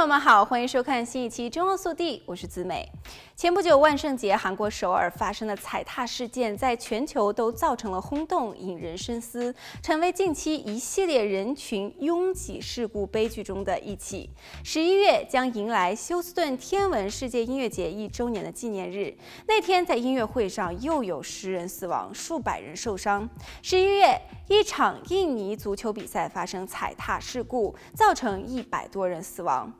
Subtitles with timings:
[0.00, 2.90] 朋友们好，欢迎收看新一期《中欧速递》，我是子美。
[3.36, 14.30] 前不久万圣节，韩国首尔发生的踩踏事件，在全球都造成了轰动，引人深思，成为近期一系列人群拥挤事故悲剧中的一起。
[14.64, 19.14] 十一月将迎来休斯顿天文世界音乐节一周年的纪念日，
[19.46, 23.28] 那天在音乐会上又有十人死亡，数百人受伤。
[23.62, 24.18] 十一月，
[24.50, 29.72] 一场印尼足球比赛发生踩踏事故，造成一百多人死亡。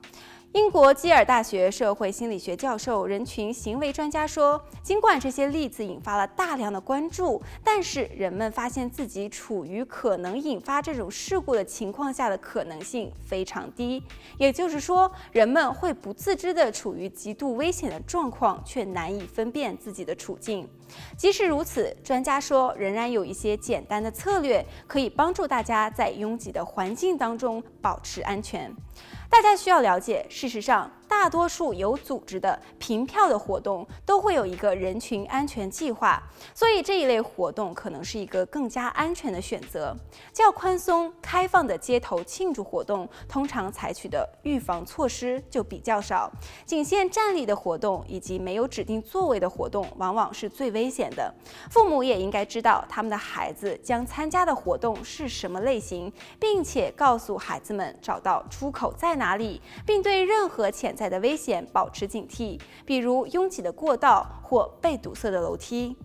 [0.53, 14.01] 英国基尔大学社会心理学教授、人群行为专家说，尽管这些例子引发了大量的关注，但是人们发现自己处于可能引发这种事故的情况下的可能性非常低。
[14.39, 20.69] 也就是说，人们会不自知地处于极度危险的状况，却难以分辨自己的处境。
[21.17, 28.75] 即使如此，专家说，仍然有一些简单的策略可以帮助大家在拥挤的环境当中保持安全。
[29.29, 36.23] 大家需要了解，事实上，大多数有组织的凭票的活动都会有一个人群安全计划，
[36.55, 39.95] 所以这一类活动可能是一个更加安全的选择。
[40.33, 46.31] 较宽松开放的街头庆祝活动，通常采取的预防措施就比较少。
[46.65, 51.35] 仅限站立的活动以及没有指定座位的活动，往往是最危险的。
[51.71, 65.97] 父母也应该知道他们的孩子将参加的活动是什么类型，并且告诉孩子们找到出口在哪里，并对任何潜在的危险保持警惕，比如拥挤的过道或被堵塞的楼梯。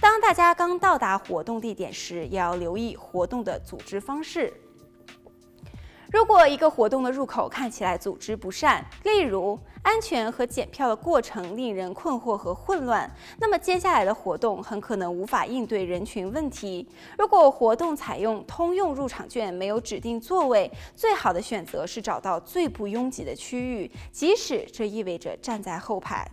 [0.00, 4.52] 当大家刚到达活动地点时，也要留意活动的组织方式。
[6.14, 16.88] 如果一个活动的入口看起来组织不善，例如安全和检票的过程令人困惑和混乱，那么接下来的活动很可能无法应对人群问题。
[17.18, 26.30] 如果活动采用通用入场券，没有指定座位，最好的选择是找到最不拥挤的区域，即使这意味着站在后排。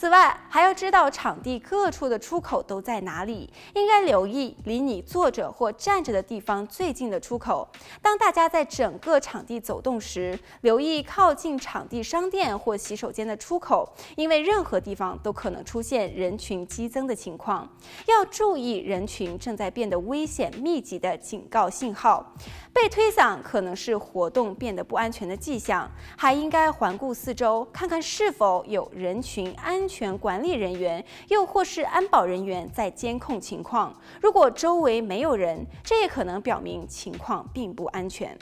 [0.00, 7.68] 此外，还要知道场地各处的出口都在哪里，应该留意离你坐着或站着的地方最近的出口。
[8.00, 17.68] 当大家在整个场地走动时，留意靠近场地商店或洗手间的出口，因为任何地方都可能出现人群激增的情况。
[18.06, 22.34] 要注意人群正在变得危险密集的警告信号。
[22.72, 33.90] 被推搡可能是活动变得不安全的迹象，还应该环顾四周，看看是否有人群安安全管理人员，又或是安保人员在监控情况。
[34.20, 38.36] 如果周围没有人，这也可能表明情况并不安全。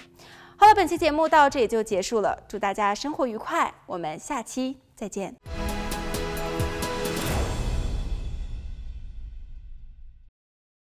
[0.57, 5.66] 好了，本期节目到这里就结束了，祝大家生活愉快，我们下期再见。